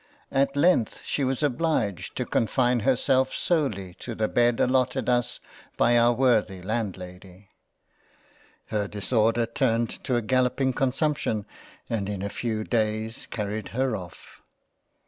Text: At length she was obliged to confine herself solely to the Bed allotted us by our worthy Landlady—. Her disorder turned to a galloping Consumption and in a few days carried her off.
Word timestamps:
At 0.31 0.55
length 0.55 1.01
she 1.05 1.23
was 1.23 1.43
obliged 1.43 2.17
to 2.17 2.25
confine 2.25 2.79
herself 2.79 3.35
solely 3.35 3.93
to 3.99 4.15
the 4.15 4.27
Bed 4.27 4.59
allotted 4.59 5.07
us 5.07 5.39
by 5.77 5.95
our 5.95 6.11
worthy 6.11 6.59
Landlady—. 6.63 7.49
Her 8.71 8.87
disorder 8.87 9.45
turned 9.45 9.91
to 10.05 10.15
a 10.15 10.23
galloping 10.23 10.73
Consumption 10.73 11.45
and 11.87 12.09
in 12.09 12.23
a 12.23 12.29
few 12.29 12.63
days 12.63 13.27
carried 13.27 13.67
her 13.77 13.95
off. 13.95 14.41